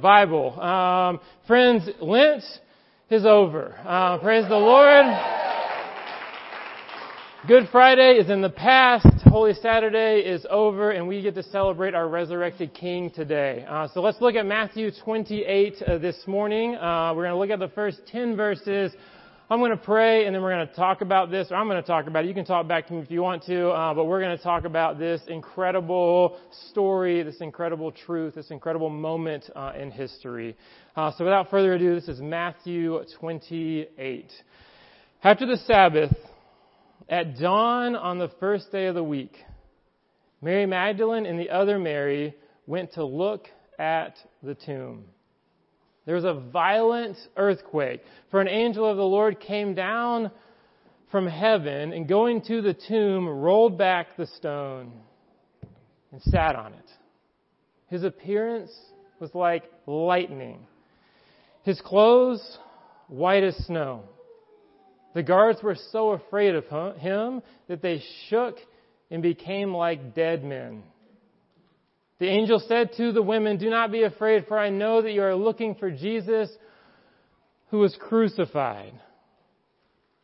[0.00, 0.58] Bible.
[0.60, 2.42] Um, friends, Lent
[3.10, 3.74] is over.
[3.84, 5.06] Uh, praise the Lord.
[7.46, 9.06] Good Friday is in the past.
[9.24, 13.64] Holy Saturday is over, and we get to celebrate our resurrected King today.
[13.68, 16.74] Uh, so let's look at Matthew 28 uh, this morning.
[16.74, 18.92] Uh, we're going to look at the first 10 verses
[19.50, 21.80] I'm going to pray and then we're going to talk about this, or I'm going
[21.80, 22.28] to talk about it.
[22.28, 24.42] You can talk back to me if you want to, uh, but we're going to
[24.42, 26.38] talk about this incredible
[26.68, 30.54] story, this incredible truth, this incredible moment uh, in history.
[30.94, 34.30] Uh, so without further ado, this is Matthew 28.
[35.24, 36.14] After the Sabbath,
[37.08, 39.32] at dawn on the first day of the week,
[40.42, 42.34] Mary Magdalene and the other Mary
[42.66, 43.46] went to look
[43.78, 45.06] at the tomb.
[46.08, 48.00] There was a violent earthquake.
[48.30, 50.30] For an angel of the Lord came down
[51.10, 54.90] from heaven and going to the tomb rolled back the stone
[56.10, 56.90] and sat on it.
[57.88, 58.70] His appearance
[59.20, 60.66] was like lightning.
[61.64, 62.56] His clothes
[63.08, 64.04] white as snow.
[65.12, 66.64] The guards were so afraid of
[66.96, 68.56] him that they shook
[69.10, 70.84] and became like dead men.
[72.18, 75.22] The angel said to the women, Do not be afraid, for I know that you
[75.22, 76.50] are looking for Jesus
[77.70, 78.92] who was crucified.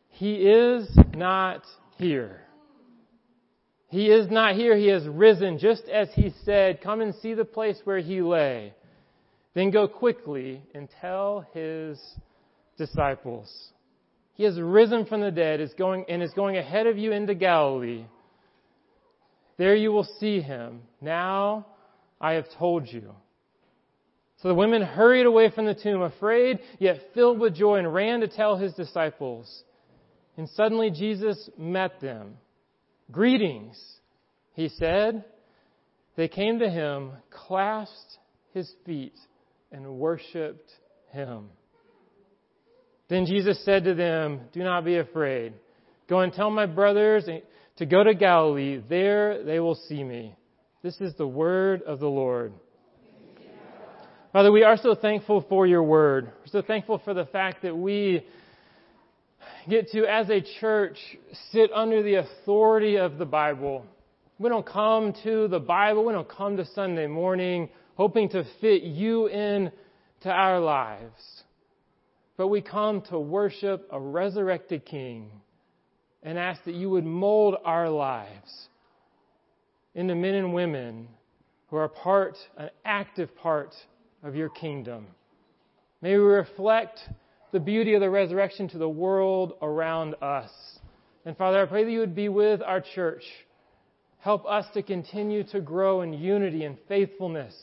[0.09, 1.63] He is not
[1.97, 2.41] here.
[3.89, 4.75] He is not here.
[4.75, 8.73] He has risen, just as he said, Come and see the place where he lay.
[9.53, 11.97] Then go quickly and tell his
[12.77, 13.49] disciples.
[14.33, 17.35] He has risen from the dead is going, and is going ahead of you into
[17.35, 18.03] Galilee.
[19.57, 20.81] There you will see him.
[20.99, 21.67] Now
[22.19, 23.13] I have told you.
[24.41, 28.19] So the women hurried away from the tomb, afraid, yet filled with joy, and ran
[28.19, 29.63] to tell his disciples.
[30.37, 32.35] And suddenly Jesus met them.
[33.11, 33.81] Greetings,
[34.53, 35.23] he said.
[36.15, 38.17] They came to him, clasped
[38.53, 39.15] his feet,
[39.71, 40.71] and worshiped
[41.11, 41.49] him.
[43.09, 45.53] Then Jesus said to them, Do not be afraid.
[46.09, 47.27] Go and tell my brothers
[47.77, 48.81] to go to Galilee.
[48.87, 50.35] There they will see me.
[50.85, 52.53] This is the word of the Lord.
[54.31, 56.25] Father, we are so thankful for your word.
[56.25, 58.23] We're so thankful for the fact that we
[59.67, 60.99] get to, as a church,
[61.51, 63.83] sit under the authority of the Bible.
[64.37, 68.83] We don't come to the Bible, we don't come to Sunday morning hoping to fit
[68.83, 69.71] you in
[70.21, 71.43] to our lives.
[72.37, 75.31] But we come to worship a resurrected King
[76.21, 78.67] and ask that you would mold our lives
[79.95, 81.07] into men and women
[81.67, 83.73] who are part, an active part
[84.23, 85.07] of your kingdom.
[86.01, 86.99] May we reflect
[87.51, 90.51] the beauty of the resurrection to the world around us.
[91.25, 93.23] And Father, I pray that you would be with our church.
[94.19, 97.55] Help us to continue to grow in unity and faithfulness.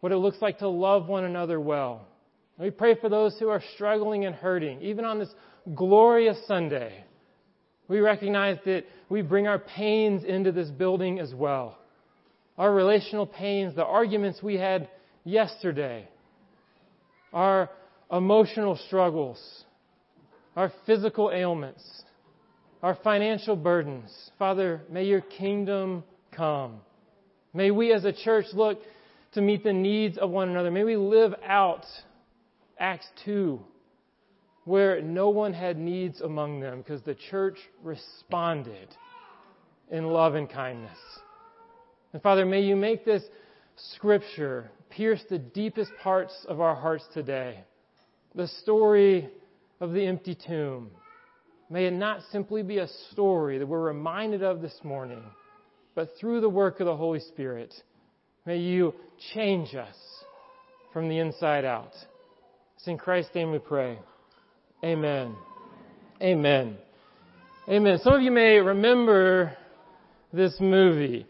[0.00, 2.06] What it looks like to love one another well.
[2.58, 5.32] we pray for those who are struggling and hurting, even on this
[5.74, 7.04] glorious Sunday.
[7.88, 11.78] We recognize that we bring our pains into this building as well.
[12.58, 14.88] Our relational pains, the arguments we had
[15.24, 16.08] yesterday,
[17.32, 17.70] our
[18.12, 19.64] emotional struggles,
[20.54, 21.82] our physical ailments,
[22.82, 24.10] our financial burdens.
[24.38, 26.80] Father, may your kingdom come.
[27.54, 28.78] May we as a church look
[29.32, 30.70] to meet the needs of one another.
[30.70, 31.84] May we live out
[32.78, 33.60] Acts 2
[34.68, 38.88] where no one had needs among them because the church responded
[39.90, 40.98] in love and kindness.
[42.12, 43.22] And Father, may you make this
[43.94, 47.64] scripture pierce the deepest parts of our hearts today.
[48.34, 49.30] The story
[49.80, 50.90] of the empty tomb.
[51.70, 55.22] May it not simply be a story that we're reminded of this morning,
[55.94, 57.74] but through the work of the Holy Spirit,
[58.44, 58.94] may you
[59.32, 59.96] change us
[60.92, 61.92] from the inside out.
[62.76, 63.98] It's in Christ's name we pray.
[64.84, 65.34] Amen.
[66.22, 66.76] Amen.
[67.68, 67.98] Amen.
[68.04, 69.56] Some of you may remember
[70.32, 71.26] this movie.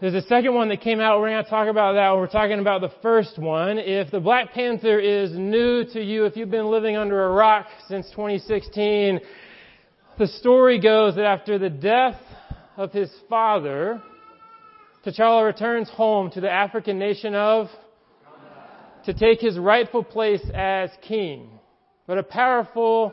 [0.00, 1.20] There's a second one that came out.
[1.20, 3.78] We're going to talk about that when we're talking about the first one.
[3.78, 7.66] If the Black Panther is new to you, if you've been living under a rock
[7.88, 9.20] since 2016,
[10.18, 12.18] the story goes that after the death
[12.78, 14.02] of his father,
[15.04, 17.68] T'Challa returns home to the African nation of
[19.04, 21.55] to take his rightful place as king.
[22.06, 23.12] But a powerful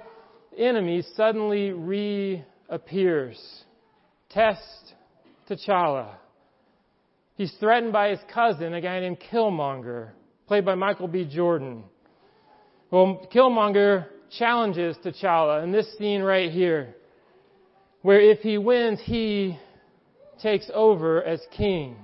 [0.57, 3.40] enemy suddenly reappears.
[4.30, 4.94] Test
[5.50, 6.16] T'Challa.
[7.36, 10.10] He's threatened by his cousin, a guy named Killmonger,
[10.48, 11.25] played by Michael B.
[11.25, 11.84] Jordan.
[12.92, 14.06] Well, Killmonger
[14.38, 16.95] challenges T'Challa in this scene right here,
[18.04, 19.57] where if he wins, he
[20.42, 21.95] takes over as king.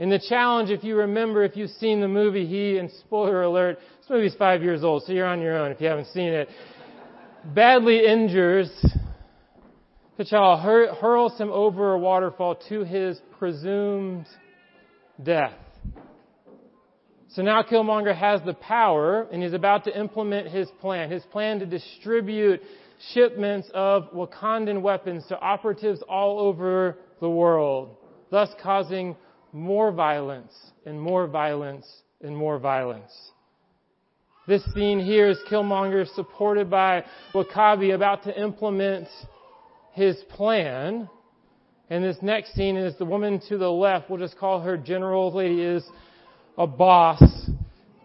[0.00, 3.78] And the challenge, if you remember, if you've seen the movie, he, and spoiler alert,
[4.00, 6.48] this movie's five years old, so you're on your own if you haven't seen it,
[7.54, 8.70] badly injures
[10.20, 14.26] T'Challa, hur- hurls him over a waterfall to his presumed
[15.22, 15.54] death.
[17.28, 21.10] So now Killmonger has the power and he's about to implement his plan.
[21.10, 22.60] His plan to distribute
[23.14, 27.96] shipments of Wakandan weapons to operatives all over the world,
[28.30, 29.16] thus causing
[29.52, 30.52] more violence
[30.86, 31.86] and more violence
[32.22, 33.12] and more violence.
[34.46, 37.04] This scene here is Killmonger supported by
[37.34, 39.06] W'Kabi about to implement
[39.92, 41.08] his plan.
[41.88, 45.32] And this next scene is the woman to the left, we'll just call her General.
[45.34, 45.84] Lady is
[46.56, 47.22] a boss,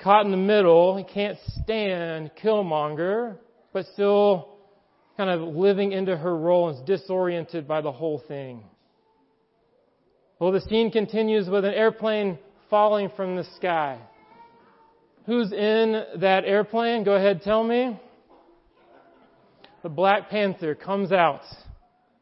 [0.01, 0.97] caught in the middle.
[0.97, 3.37] He can't stand Killmonger,
[3.73, 4.49] but still
[5.17, 8.63] kind of living into her role and is disoriented by the whole thing.
[10.37, 12.37] Well, the scene continues with an airplane
[12.69, 13.99] falling from the sky.
[15.25, 17.05] Who's in that airplane?
[17.05, 17.97] Go ahead, tell me.
[19.81, 21.43] The Black Panther comes out,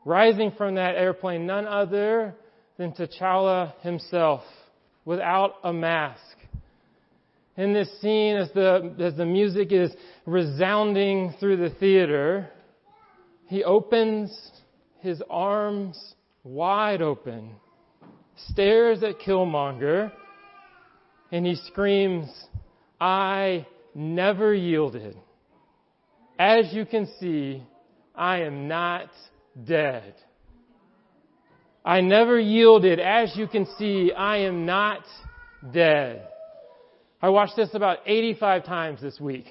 [0.06, 2.36] rising from that airplane, none other
[2.77, 4.44] than T'Challa himself,
[5.06, 6.21] without a mask.
[7.57, 9.92] In this scene, as the, as the music is
[10.27, 12.48] resounding through the theater,
[13.48, 14.51] he opens
[15.00, 16.13] his arms
[16.44, 17.56] wide open
[18.50, 20.12] stares at Killmonger,
[21.31, 22.30] and he screams,
[23.00, 23.65] I
[23.95, 25.18] never yielded.
[26.38, 27.63] As you can see,
[28.15, 29.09] I am not
[29.65, 30.15] dead.
[31.85, 33.00] I never yielded.
[33.00, 35.03] As you can see, I am not
[35.74, 36.27] dead.
[37.21, 39.45] I watched this about 85 times this week.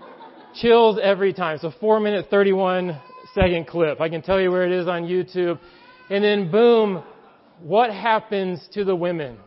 [0.54, 1.58] Chills every time.
[1.58, 3.00] So 4 minute 31
[3.34, 4.00] second clip.
[4.00, 5.58] I can tell you where it is on YouTube.
[6.10, 7.02] And then boom,
[7.60, 9.38] what happens to the women?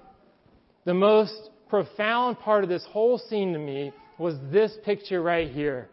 [0.85, 5.89] The most profound part of this whole scene to me was this picture right here.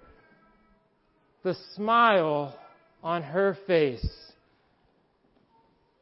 [1.43, 2.59] The smile
[3.03, 4.07] on her face.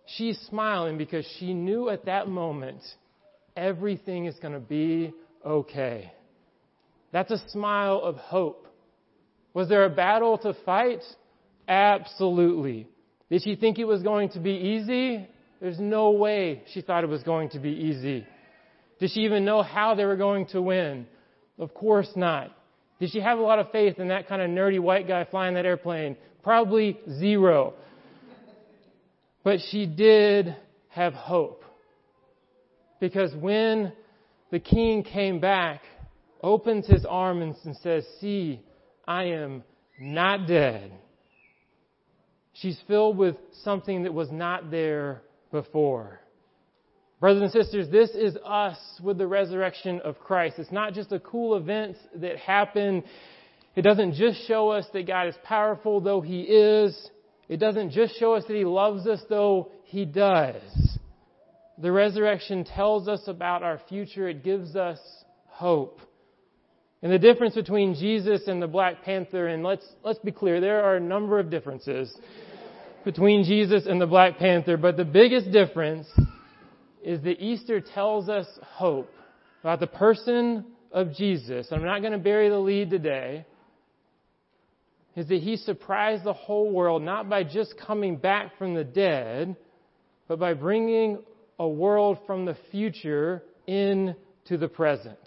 [0.06, 2.81] She's smiling because she knew at that moment
[3.56, 5.12] everything is going to be
[5.44, 6.12] okay.
[7.12, 8.69] That's a smile of hope.
[9.55, 11.03] Was there a battle to fight?
[11.69, 12.87] Absolutely.
[13.31, 15.29] Did she think it was going to be easy?
[15.62, 18.26] There's no way she thought it was going to be easy.
[18.99, 21.06] Did she even know how they were going to win?
[21.56, 22.50] Of course not.
[22.99, 25.55] Did she have a lot of faith in that kind of nerdy white guy flying
[25.55, 26.17] that airplane?
[26.43, 27.75] Probably zero.
[29.44, 30.56] But she did
[30.88, 31.62] have hope.
[32.99, 33.93] Because when
[34.50, 35.82] the king came back,
[36.43, 38.61] opens his arms and says, See,
[39.06, 39.62] I am
[40.00, 40.91] not dead.
[42.55, 46.20] She's filled with something that was not there before.
[47.20, 50.58] Brothers and sisters, this is us with the resurrection of Christ.
[50.58, 53.04] It's not just a cool event that happened.
[53.76, 57.10] It doesn't just show us that God is powerful, though He is.
[57.49, 60.62] It doesn't just show us that He loves us, though He does.
[61.78, 64.28] The resurrection tells us about our future.
[64.28, 64.99] It gives us
[65.46, 66.00] hope.
[67.02, 70.84] And the difference between Jesus and the Black Panther, and let's, let's be clear, there
[70.84, 72.12] are a number of differences
[73.04, 76.06] between Jesus and the Black Panther, but the biggest difference
[77.02, 79.12] is that Easter tells us hope
[79.62, 81.69] about the person of Jesus.
[81.70, 83.47] I'm not going to bury the lead today.
[85.14, 89.56] Is that he surprised the whole world not by just coming back from the dead,
[90.26, 91.18] but by bringing
[91.59, 95.18] a world from the future into the present.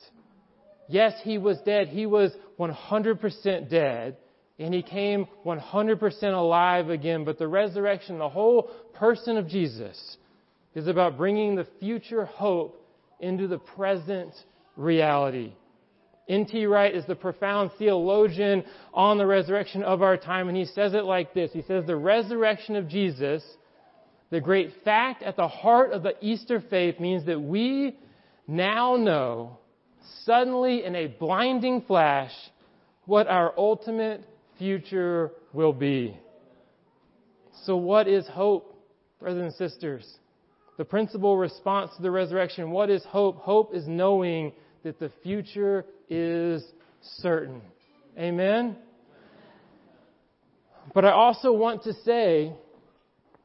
[0.87, 1.87] Yes, he was dead.
[1.87, 4.17] He was 100% dead
[4.57, 7.25] and he came 100% alive again.
[7.25, 10.17] But the resurrection, the whole person of Jesus,
[10.73, 12.81] is about bringing the future hope
[13.19, 14.33] into the present
[14.77, 15.53] reality.
[16.27, 16.65] N.T.
[16.65, 21.03] Wright is the profound theologian on the resurrection of our time, and he says it
[21.03, 21.51] like this.
[21.53, 23.43] He says, The resurrection of Jesus,
[24.31, 27.97] the great fact at the heart of the Easter faith, means that we
[28.47, 29.59] now know,
[30.23, 32.31] suddenly in a blinding flash,
[33.05, 34.25] what our ultimate
[34.57, 36.17] future will be.
[37.63, 38.77] So, what is hope,
[39.19, 40.05] brothers and sisters?
[40.77, 43.37] The principal response to the resurrection what is hope?
[43.37, 44.51] Hope is knowing
[44.83, 46.63] that the future is
[47.01, 47.61] certain.
[48.17, 48.75] Amen?
[50.93, 52.53] But I also want to say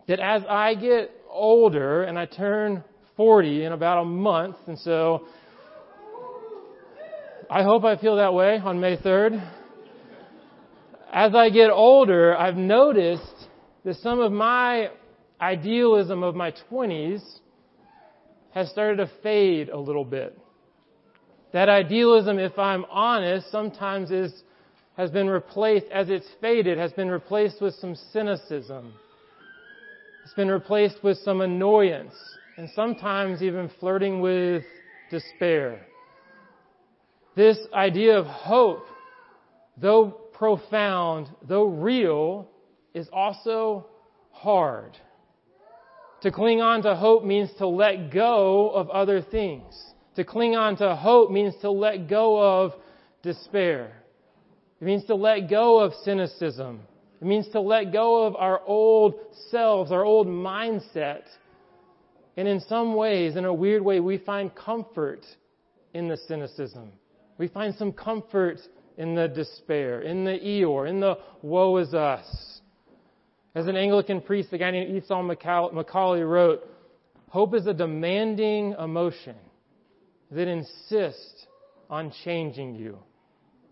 [0.09, 2.85] that as I get older and I turn
[3.17, 5.27] 40 in about a month, and so
[7.49, 9.60] I hope I feel that way on May 3rd
[11.13, 13.49] as I get older, I've noticed
[13.85, 14.91] that some of my
[15.41, 17.23] idealism of my 20s
[18.53, 20.39] has started to fade a little bit.
[21.53, 24.33] That idealism, if I'm honest, sometimes is,
[24.97, 28.93] has been replaced, as it's faded, has been replaced with some cynicism.
[30.25, 32.15] It's been replaced with some annoyance,
[32.57, 34.63] and sometimes even flirting with
[35.11, 35.81] despair.
[37.35, 38.85] This idea of hope,
[39.77, 42.49] though profound, though real,
[42.95, 43.87] is also
[44.31, 44.97] hard.
[46.23, 49.75] To cling on to hope means to let go of other things.
[50.17, 52.73] To cling on to hope means to let go of
[53.23, 53.93] despair.
[54.81, 56.81] It means to let go of cynicism.
[57.21, 59.17] It means to let go of our old
[59.51, 61.25] selves, our old mindset.
[62.39, 65.21] And in some ways, in a weird way, we find comfort
[65.93, 66.93] in the cynicism.
[67.37, 68.61] We find some comfort
[69.01, 72.61] in the despair, in the Eeyore, in the woe is us.
[73.55, 76.69] As an Anglican priest, a guy named Esau McCaulley wrote,
[77.31, 79.37] Hope is a demanding emotion
[80.31, 81.47] that insists
[81.89, 82.99] on changing you.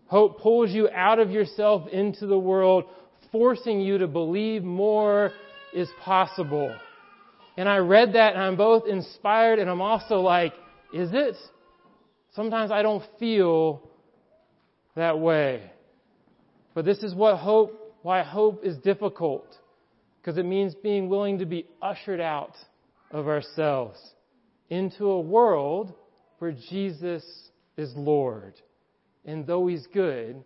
[0.07, 2.85] Hope pulls you out of yourself into the world,
[3.31, 5.31] forcing you to believe more
[5.75, 6.75] is possible.
[7.55, 10.53] And I read that and I'm both inspired and I'm also like,
[10.91, 11.35] is it?
[12.33, 13.88] Sometimes I don't feel
[14.99, 15.71] that way.
[16.73, 19.47] But this is what hope, why hope is difficult.
[20.21, 22.55] Because it means being willing to be ushered out
[23.11, 23.99] of ourselves
[24.69, 25.93] into a world
[26.39, 27.23] where Jesus
[27.77, 28.53] is Lord.
[29.25, 30.43] And though He's good,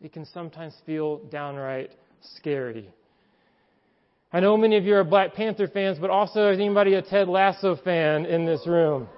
[0.00, 1.90] it can sometimes feel downright
[2.36, 2.90] scary.
[4.32, 7.28] I know many of you are Black Panther fans, but also is anybody a Ted
[7.28, 9.08] Lasso fan in this room?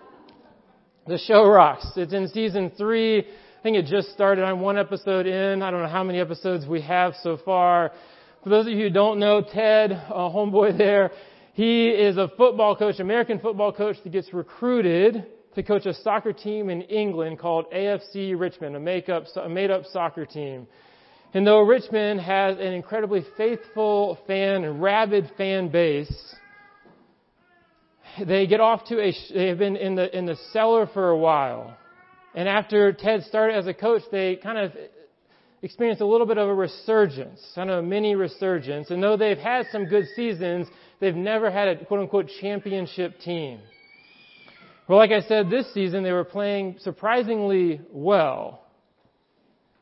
[1.07, 1.87] The show rocks.
[1.97, 3.27] It's in season three.
[3.67, 4.45] Think it just started.
[4.45, 5.61] I'm one episode in.
[5.61, 7.91] I don't know how many episodes we have so far.
[8.45, 11.11] For those of you who don't know, Ted, a homeboy there,
[11.55, 16.33] he is a football coach, American football coach that gets recruited to coach a soccer
[16.33, 20.69] team in England called AFC Richmond, a, make-up, a made-up soccer team.
[21.35, 26.37] And though Richmond has an incredibly faithful fan and rabid fan base,
[28.25, 31.19] they get off to a, they have been in the, in the cellar for a
[31.19, 31.77] while.
[32.37, 34.73] And after Ted started as a coach, they kind of
[35.63, 38.91] experienced a little bit of a resurgence, kind of a mini resurgence.
[38.91, 40.69] And though they've had some good seasons,
[41.01, 43.61] they've never had a quote unquote championship team.
[44.87, 48.66] Well, like I said, this season they were playing surprisingly well.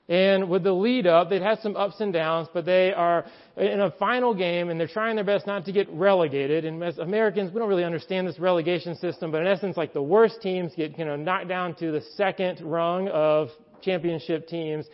[0.06, 3.24] And with the lead up, they'd had some ups and downs, but they are
[3.56, 6.66] in a final game and they're trying their best not to get relegated.
[6.66, 10.02] And as Americans, we don't really understand this relegation system, but in essence, like the
[10.02, 13.48] worst teams get, you know, knocked down to the second rung of
[13.80, 14.84] championship teams.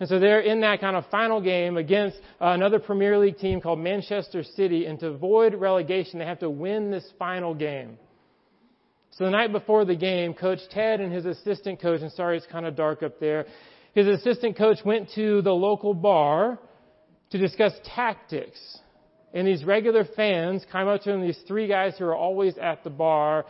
[0.00, 3.78] And so they're in that kind of final game against another Premier League team called
[3.78, 4.84] Manchester City.
[4.84, 7.96] And to avoid relegation, they have to win this final game.
[9.12, 12.46] So the night before the game, Coach Ted and his assistant coach, and sorry it's
[12.46, 13.46] kind of dark up there,
[13.98, 16.58] his assistant coach went to the local bar
[17.30, 18.58] to discuss tactics.
[19.34, 22.84] And these regular fans come up to him, these three guys who are always at
[22.84, 23.44] the bar,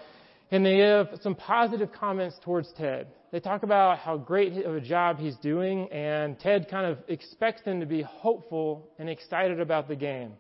[0.51, 3.09] and they have some positive comments towards Ted.
[3.31, 7.63] They talk about how great of a job he's doing, and Ted kind of expects
[7.63, 10.33] them to be hopeful and excited about the game.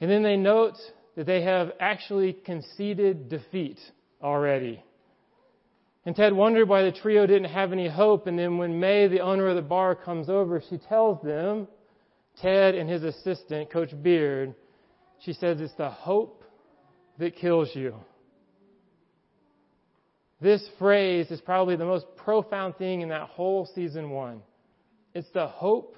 [0.00, 0.76] And then they note
[1.16, 3.78] that they have actually conceded defeat
[4.22, 4.84] already.
[6.06, 8.26] And Ted wondered why the trio didn't have any hope.
[8.26, 11.66] And then when Mae, the owner of the bar, comes over, she tells them,
[12.42, 14.54] Ted and his assistant, Coach Beard,
[15.20, 16.44] she says, it's the hope
[17.18, 17.94] that kills you.
[20.40, 24.42] This phrase is probably the most profound thing in that whole season one.
[25.14, 25.96] It's the hope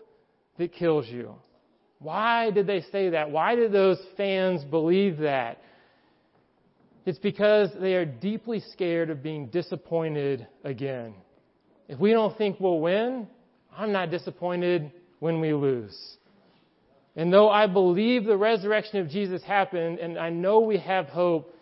[0.58, 1.34] that kills you.
[1.98, 3.30] Why did they say that?
[3.30, 5.58] Why did those fans believe that?
[7.06, 11.14] It's because they are deeply scared of being disappointed again.
[11.88, 13.28] If we don't think we'll win,
[13.74, 15.96] I'm not disappointed when we lose.
[17.14, 21.54] And though I believe the resurrection of Jesus happened and I know we have hope,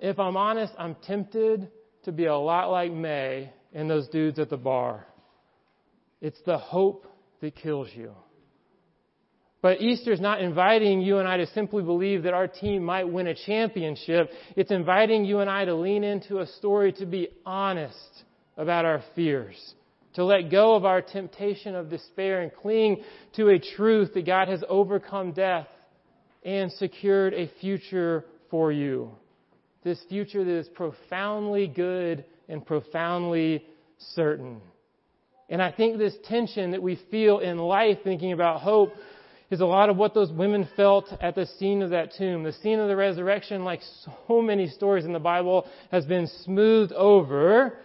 [0.00, 1.70] if I'm honest, I'm tempted
[2.04, 5.06] to be a lot like Mae and those dudes at the bar.
[6.20, 7.06] It's the hope
[7.40, 8.12] that kills you.
[9.68, 13.06] But Easter is not inviting you and I to simply believe that our team might
[13.06, 14.30] win a championship.
[14.56, 18.24] It's inviting you and I to lean into a story to be honest
[18.56, 19.74] about our fears,
[20.14, 23.04] to let go of our temptation of despair and cling
[23.36, 25.68] to a truth that God has overcome death
[26.42, 29.10] and secured a future for you.
[29.84, 33.66] This future that is profoundly good and profoundly
[34.14, 34.62] certain.
[35.50, 38.94] And I think this tension that we feel in life thinking about hope
[39.50, 42.42] is a lot of what those women felt at the scene of that tomb.
[42.42, 43.80] The scene of the resurrection, like
[44.28, 47.78] so many stories in the Bible, has been smoothed over.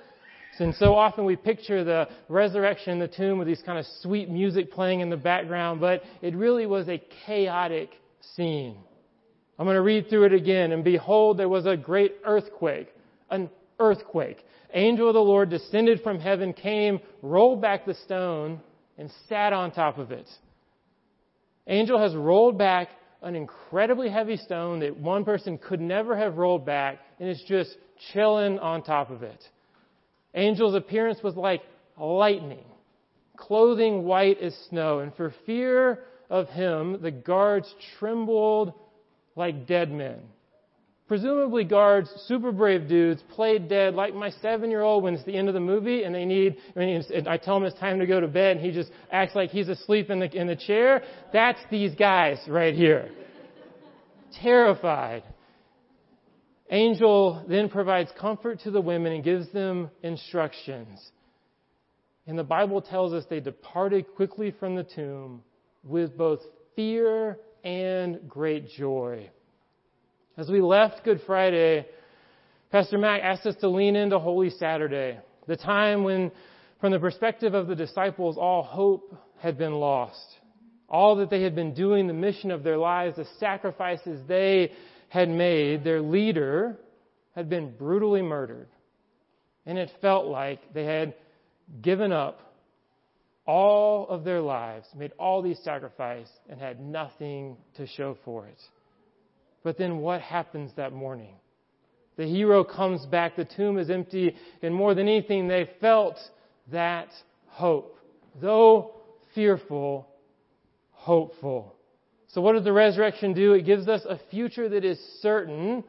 [0.60, 4.30] And so often we picture the resurrection in the tomb with these kind of sweet
[4.30, 7.90] music playing in the background, but it really was a chaotic
[8.36, 8.78] scene.
[9.58, 10.72] I'm going to read through it again.
[10.72, 12.90] And behold, there was a great earthquake.
[13.30, 14.44] An earthquake.
[14.74, 18.60] Angel of the Lord descended from heaven, came, rolled back the stone,
[18.98, 20.28] and sat on top of it.
[21.68, 22.90] Angel has rolled back
[23.22, 27.78] an incredibly heavy stone that one person could never have rolled back, and it's just
[28.12, 29.42] chilling on top of it.
[30.34, 31.62] Angel's appearance was like
[31.98, 32.66] lightning,
[33.38, 38.74] clothing white as snow, and for fear of him, the guards trembled
[39.36, 40.20] like dead men.
[41.08, 45.36] Presumably guards, super brave dudes, played dead like my seven year old when it's the
[45.36, 48.06] end of the movie and they need, I, mean, I tell him it's time to
[48.06, 51.04] go to bed and he just acts like he's asleep in the, in the chair.
[51.34, 53.10] That's these guys right here.
[54.42, 55.24] Terrified.
[56.70, 61.00] Angel then provides comfort to the women and gives them instructions.
[62.26, 65.44] And the Bible tells us they departed quickly from the tomb
[65.84, 66.40] with both
[66.78, 69.30] fear and great joy.
[70.36, 71.86] As we left Good Friday,
[72.72, 76.32] Pastor Mac asked us to lean into Holy Saturday, the time when,
[76.82, 80.26] from the perspective of the disciples, all hope had been lost.
[80.90, 84.72] All that they had been doing, the mission of their lives, the sacrifices they
[85.10, 86.80] had made, their leader
[87.36, 88.70] had been brutally murdered.
[89.68, 91.14] And it felt like they had
[91.84, 92.40] given up
[93.46, 98.58] all of their lives, made all these sacrifices, and had nothing to show for it.
[99.64, 101.36] But then what happens that morning?
[102.16, 106.18] The hero comes back, the tomb is empty, and more than anything, they felt
[106.72, 107.10] that
[107.48, 107.98] hope.
[108.40, 108.92] Though
[109.34, 110.08] fearful,
[110.92, 111.76] hopeful.
[112.28, 113.54] So what does the resurrection do?
[113.54, 115.84] It gives us a future that is certain,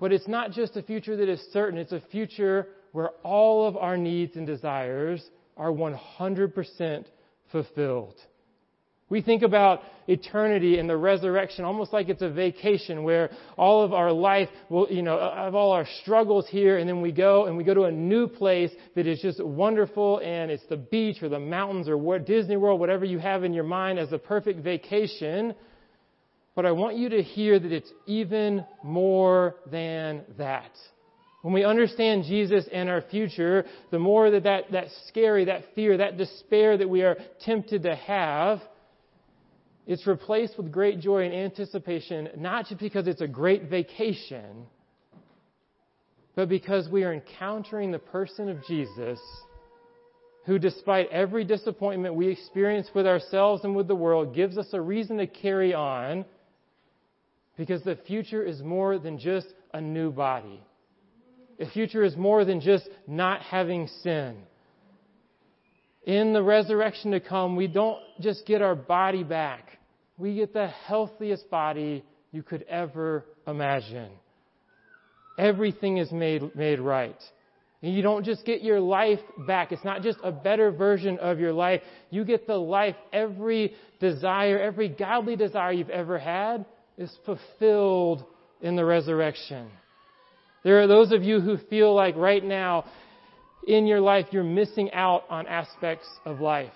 [0.00, 3.76] but it's not just a future that is certain, it's a future where all of
[3.76, 5.22] our needs and desires
[5.56, 7.04] are 100%
[7.50, 8.16] fulfilled.
[9.12, 13.92] We think about eternity and the resurrection almost like it's a vacation where all of
[13.92, 17.58] our life will, you know, of all our struggles here and then we go and
[17.58, 21.28] we go to a new place that is just wonderful and it's the beach or
[21.28, 25.54] the mountains or Disney World, whatever you have in your mind as a perfect vacation.
[26.54, 30.70] But I want you to hear that it's even more than that.
[31.42, 35.98] When we understand Jesus and our future, the more that, that that scary, that fear,
[35.98, 38.62] that despair that we are tempted to have,
[39.86, 44.66] it's replaced with great joy and anticipation, not just because it's a great vacation,
[46.34, 49.20] but because we are encountering the person of Jesus
[50.44, 54.80] who, despite every disappointment we experience with ourselves and with the world, gives us a
[54.80, 56.24] reason to carry on
[57.56, 60.60] because the future is more than just a new body.
[61.58, 64.36] The future is more than just not having sin
[66.04, 69.78] in the resurrection to come, we don't just get our body back.
[70.18, 74.10] We get the healthiest body you could ever imagine.
[75.38, 77.16] Everything is made, made right.
[77.82, 79.72] And you don't just get your life back.
[79.72, 81.82] It's not just a better version of your life.
[82.10, 86.64] You get the life, every desire, every godly desire you've ever had
[86.96, 88.24] is fulfilled
[88.60, 89.68] in the resurrection.
[90.62, 92.84] There are those of you who feel like right now
[93.66, 96.72] in your life, you're missing out on aspects of life.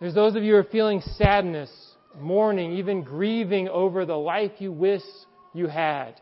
[0.00, 1.70] There's those of you who are feeling sadness,
[2.18, 5.02] mourning, even grieving over the life you wish
[5.54, 6.14] you had.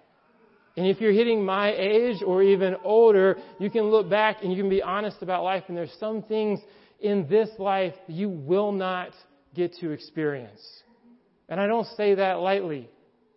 [0.76, 4.62] And if you're hitting my age or even older, you can look back and you
[4.62, 5.64] can be honest about life.
[5.68, 6.60] And there's some things
[7.00, 9.10] in this life you will not
[9.54, 10.60] get to experience.
[11.48, 12.90] And I don't say that lightly.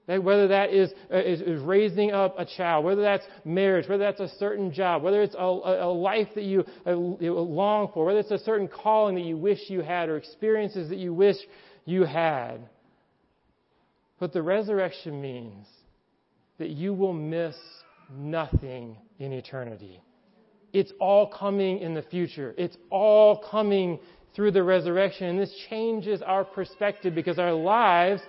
[0.09, 4.03] That whether that is, uh, is, is, raising up a child, whether that's marriage, whether
[4.03, 8.31] that's a certain job, whether it's a, a, life that you long for, whether it's
[8.31, 11.35] a certain calling that you wish you had or experiences that you wish
[11.85, 12.67] you had.
[14.19, 15.67] But the resurrection means
[16.57, 17.55] that you will miss
[18.11, 20.01] nothing in eternity.
[20.73, 22.55] It's all coming in the future.
[22.57, 23.99] It's all coming
[24.35, 25.27] through the resurrection.
[25.27, 28.23] And this changes our perspective because our lives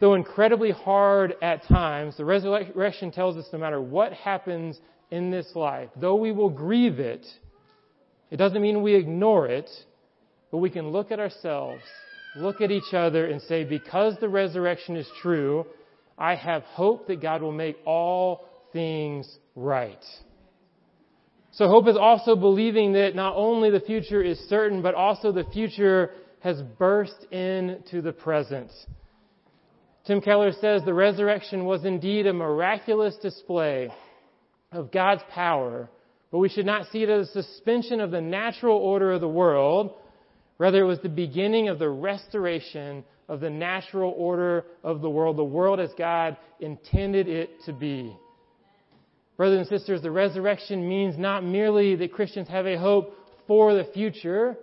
[0.00, 5.46] Though incredibly hard at times, the resurrection tells us no matter what happens in this
[5.54, 7.26] life, though we will grieve it,
[8.30, 9.68] it doesn't mean we ignore it,
[10.50, 11.82] but we can look at ourselves,
[12.34, 15.66] look at each other, and say, because the resurrection is true,
[16.16, 20.02] I have hope that God will make all things right.
[21.52, 25.44] So hope is also believing that not only the future is certain, but also the
[25.52, 28.70] future has burst into the present.
[30.10, 33.92] Tim Keller says the resurrection was indeed a miraculous display
[34.72, 35.88] of God's power,
[36.32, 39.28] but we should not see it as a suspension of the natural order of the
[39.28, 39.94] world.
[40.58, 45.36] Rather, it was the beginning of the restoration of the natural order of the world,
[45.36, 48.12] the world as God intended it to be.
[49.36, 53.84] Brothers and sisters, the resurrection means not merely that Christians have a hope for the
[53.84, 54.56] future,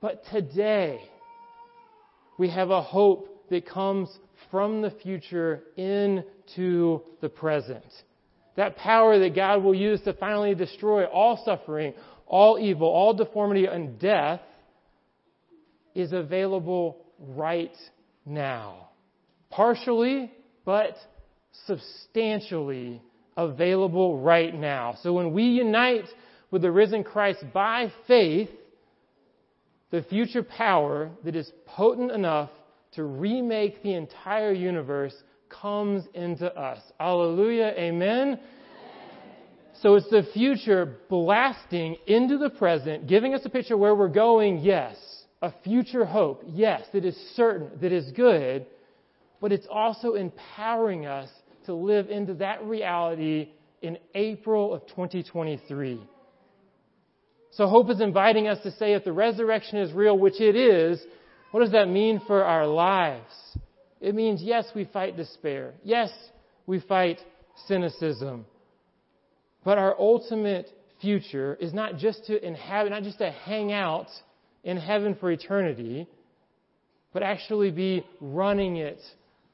[0.00, 1.00] but today
[2.38, 4.08] we have a hope that comes
[4.50, 7.84] from the future into the present.
[8.56, 11.94] That power that God will use to finally destroy all suffering,
[12.26, 14.40] all evil, all deformity, and death
[15.94, 17.74] is available right
[18.26, 18.90] now.
[19.50, 20.30] Partially,
[20.64, 20.96] but
[21.66, 23.02] substantially
[23.36, 24.96] available right now.
[25.02, 26.06] So when we unite
[26.50, 28.50] with the risen Christ by faith,
[29.90, 32.50] the future power that is potent enough
[32.92, 35.14] to remake the entire universe
[35.48, 36.80] comes into us.
[37.00, 37.72] Alleluia.
[37.76, 38.38] Amen.
[39.80, 44.58] So it's the future blasting into the present, giving us a picture where we're going,
[44.58, 44.96] yes.
[45.42, 48.64] A future hope, yes, that is certain, that is good,
[49.40, 51.28] but it's also empowering us
[51.66, 53.48] to live into that reality
[53.80, 56.00] in April of 2023.
[57.50, 61.04] So hope is inviting us to say if the resurrection is real, which it is,
[61.52, 63.32] what does that mean for our lives?
[64.00, 65.74] It means yes, we fight despair.
[65.84, 66.10] Yes,
[66.66, 67.20] we fight
[67.68, 68.46] cynicism.
[69.64, 70.68] But our ultimate
[71.00, 74.08] future is not just to inhabit, not just to hang out
[74.64, 76.08] in heaven for eternity,
[77.12, 79.00] but actually be running it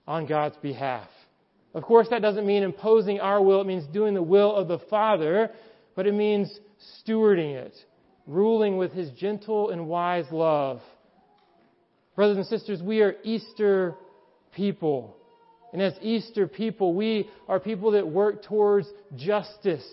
[0.06, 1.08] on God's behalf.
[1.74, 3.61] Of course, that doesn't mean imposing our will.
[3.61, 5.50] It means doing the will of the Father,
[5.94, 6.50] but it means
[7.04, 7.74] stewarding it,
[8.26, 10.80] ruling with His gentle and wise love.
[12.18, 13.94] Brothers and sisters, we are Easter
[14.52, 15.16] people.
[15.72, 19.87] And as Easter people, we are people that work towards justice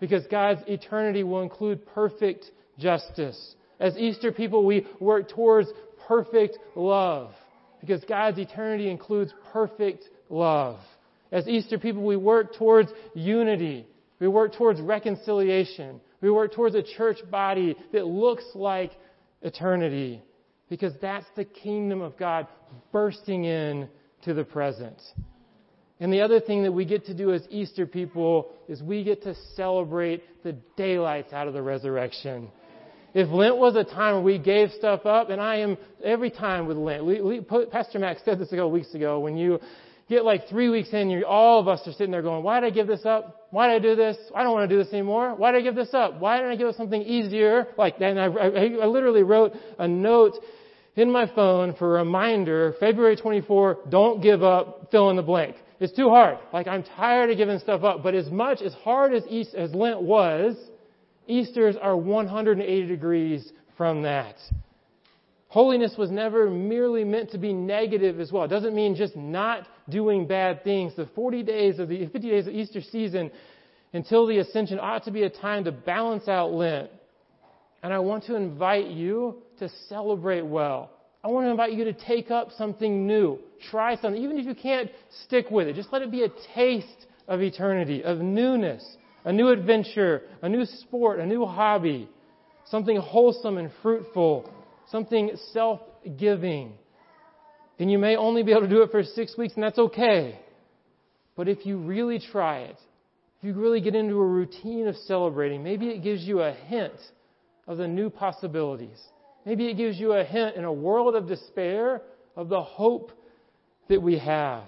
[0.00, 2.46] because God's eternity will include perfect
[2.80, 3.54] justice.
[3.78, 5.68] As Easter people, we work towards
[6.08, 7.30] perfect love
[7.80, 10.80] because God's eternity includes perfect love.
[11.30, 13.86] As Easter people, we work towards unity.
[14.18, 16.00] We work towards reconciliation.
[16.20, 18.90] We work towards a church body that looks like
[19.42, 20.24] eternity
[20.68, 22.46] because that's the kingdom of God
[22.92, 23.88] bursting in
[24.24, 25.00] to the present.
[26.00, 29.22] And the other thing that we get to do as Easter people is we get
[29.22, 32.50] to celebrate the daylights out of the resurrection.
[33.14, 36.66] If Lent was a time where we gave stuff up, and I am every time
[36.66, 39.60] with Lent, we, we, Pastor Max said this a couple weeks ago, when you
[40.08, 42.70] get like three weeks in, all of us are sitting there going, why did I
[42.70, 43.41] give this up?
[43.52, 44.16] Why did I do this?
[44.34, 45.34] I don't want to do this anymore.
[45.34, 46.18] Why did I give this up?
[46.18, 47.66] Why didn't I give up something easier?
[47.76, 48.48] Like, and I, I,
[48.82, 50.38] I literally wrote a note
[50.96, 55.56] in my phone for a reminder, February 24, don't give up, fill in the blank.
[55.80, 56.38] It's too hard.
[56.50, 58.02] Like, I'm tired of giving stuff up.
[58.02, 60.56] But as much, as hard as, East, as Lent was,
[61.26, 64.36] Easters are 180 degrees from that.
[65.48, 68.44] Holiness was never merely meant to be negative as well.
[68.44, 70.94] It doesn't mean just not doing bad things.
[70.96, 73.30] The 40 days of the 50 days of Easter season
[73.92, 76.90] until the ascension ought to be a time to balance out Lent.
[77.82, 80.90] And I want to invite you to celebrate well.
[81.24, 83.38] I want to invite you to take up something new.
[83.70, 84.20] Try something.
[84.20, 84.90] Even if you can't
[85.24, 88.84] stick with it, just let it be a taste of eternity, of newness,
[89.24, 92.08] a new adventure, a new sport, a new hobby,
[92.64, 94.50] something wholesome and fruitful,
[94.90, 95.80] something self
[96.16, 96.72] giving.
[97.78, 100.38] And you may only be able to do it for six weeks, and that's okay.
[101.36, 102.76] But if you really try it,
[103.38, 106.92] if you really get into a routine of celebrating, maybe it gives you a hint
[107.66, 109.00] of the new possibilities.
[109.44, 112.02] Maybe it gives you a hint in a world of despair
[112.36, 113.10] of the hope
[113.88, 114.64] that we have.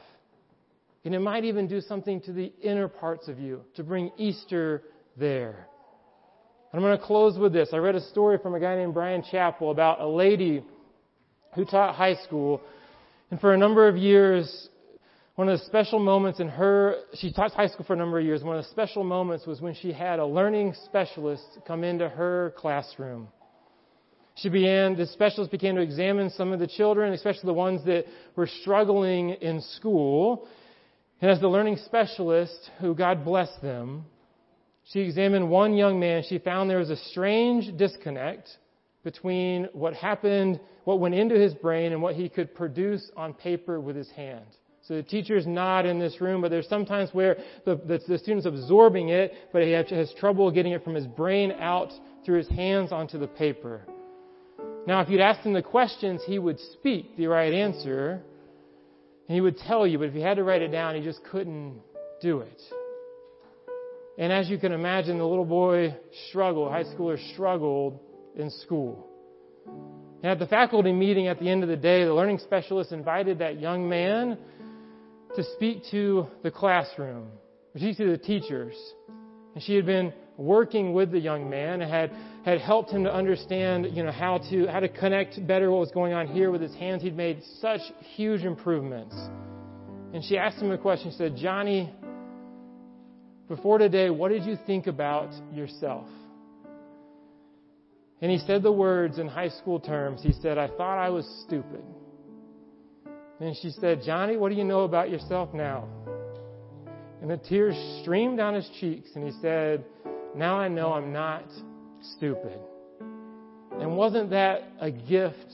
[1.05, 4.83] And it might even do something to the inner parts of you to bring Easter
[5.17, 5.69] there.
[6.73, 7.69] And I'm going to close with this.
[7.73, 10.65] I read a story from a guy named Bryan Chapell about a lady
[11.55, 12.61] who taught high school.
[13.31, 14.69] And for a number of years,
[15.35, 18.25] one of the special moments in her, she taught high school for a number of
[18.25, 18.43] years.
[18.45, 22.55] One of the special moments was when she had a learning specialist come into her
[22.57, 23.29] classroom.
[24.37, 28.05] She began, the specialist began to examine some of the children, especially the ones that
[28.37, 30.49] were struggling in school.
[31.21, 34.05] And as the learning specialist, who God blessed them,
[34.93, 36.25] she examined one young man.
[36.29, 38.49] She found there was a strange disconnect
[39.05, 43.79] between what happened, what went into his brain, and what he could produce on paper
[43.79, 44.47] with his hand.
[44.83, 48.47] So the teacher's not in this room, but there's sometimes where the, the, the student's
[48.47, 51.93] absorbing it, but he has trouble getting it from his brain out
[52.25, 53.83] through his hands onto the paper.
[54.87, 58.23] Now, if you'd asked him the questions, he would speak the right answer,
[59.27, 61.25] and he would tell you, but if you had to write it down, he just
[61.25, 61.81] couldn't
[62.21, 62.61] do it.
[64.19, 65.97] And as you can imagine, the little boy
[66.29, 68.01] struggled, high schooler struggled
[68.37, 69.07] in school.
[70.23, 73.39] And at the faculty meeting at the end of the day, the learning specialist invited
[73.41, 74.39] that young man
[75.37, 77.29] to speak to the classroom,
[77.75, 78.75] to speak to the teachers.
[79.55, 82.11] And she had been working with the young man and had,
[82.45, 85.91] had helped him to understand, you know, how to, how to connect better what was
[85.93, 87.03] going on here with his hands.
[87.03, 87.81] He'd made such
[88.17, 89.15] huge improvements.
[90.13, 91.11] And she asked him a question.
[91.11, 91.93] She said, Johnny,
[93.49, 96.09] before today, what did you think about yourself?
[98.21, 100.23] And he said the words in high school terms.
[100.23, 101.83] He said, I thought I was stupid.
[103.41, 105.89] And she said, Johnny, what do you know about yourself now?
[107.21, 109.85] And the tears streamed down his cheeks, and he said,
[110.35, 111.45] Now I know I'm not
[112.17, 112.59] stupid.
[113.81, 115.53] And wasn't that a gift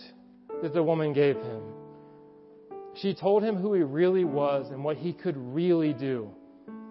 [0.62, 1.62] that the woman gave him?
[3.00, 6.28] She told him who he really was and what he could really do.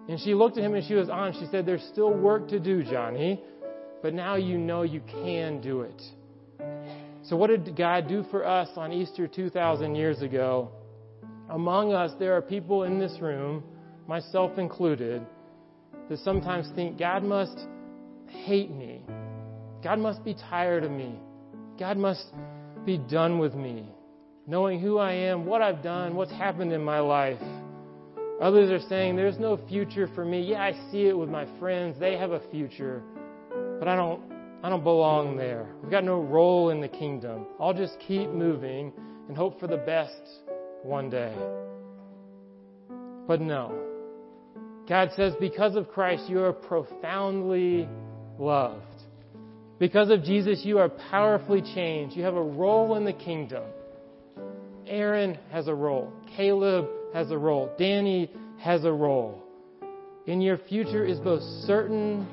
[0.08, 1.40] And she looked at him and she was honest.
[1.40, 3.42] She said, There's still work to do, Johnny,
[4.02, 6.02] but now you know you can do it.
[7.22, 10.70] So, what did God do for us on Easter 2,000 years ago?
[11.50, 13.62] Among us, there are people in this room,
[14.06, 15.24] myself included,
[16.08, 17.58] that sometimes think God must
[18.26, 19.02] hate me.
[19.82, 21.14] God must be tired of me.
[21.78, 22.26] God must
[22.84, 23.86] be done with me.
[24.46, 27.40] Knowing who I am, what I've done, what's happened in my life.
[28.40, 30.42] Others are saying, There's no future for me.
[30.42, 31.98] Yeah, I see it with my friends.
[32.00, 33.02] They have a future.
[33.80, 34.22] But I don't,
[34.62, 35.66] I don't belong there.
[35.82, 37.46] I've got no role in the kingdom.
[37.58, 38.92] I'll just keep moving
[39.26, 40.20] and hope for the best
[40.82, 41.34] one day.
[43.26, 43.74] But no.
[44.86, 47.88] God says, because of Christ, you are profoundly
[48.38, 48.84] loved.
[49.78, 52.14] Because of Jesus, you are powerfully changed.
[52.14, 53.64] You have a role in the kingdom.
[54.86, 56.12] Aaron has a role.
[56.36, 57.72] Caleb has a role.
[57.78, 59.42] Danny has a role.
[60.26, 62.28] And your future is both certain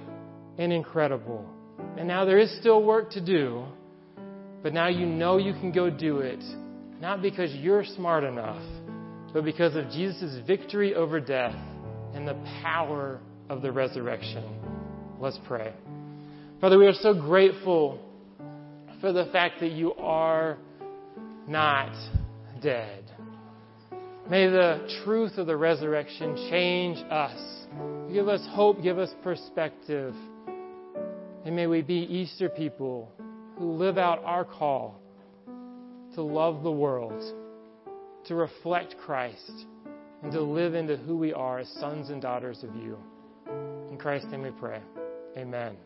[0.58, 1.46] and incredible.
[1.98, 3.66] And now there is still work to do,
[4.64, 6.44] but now you know you can go do it,
[7.00, 8.62] not because you're smart enough,
[9.34, 11.56] but because of Jesus' victory over death
[12.14, 14.44] and the power of the resurrection.
[15.20, 15.74] Let's pray.
[16.60, 18.00] Father, we are so grateful
[19.00, 20.58] for the fact that you are
[21.48, 21.94] not
[22.62, 23.04] dead.
[24.30, 27.40] May the truth of the resurrection change us.
[28.12, 30.14] Give us hope, give us perspective.
[31.48, 33.10] And may we be Easter people
[33.58, 35.00] who live out our call
[36.14, 37.24] to love the world,
[38.26, 39.66] to reflect Christ,
[40.24, 42.98] and to live into who we are as sons and daughters of you.
[43.90, 44.82] In Christ's name we pray.
[45.38, 45.78] Amen.